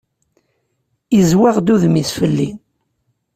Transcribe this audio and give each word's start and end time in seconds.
Izzweɣ-d 1.17 1.67
udem-is 1.73 2.11
fell-i. 2.17 2.49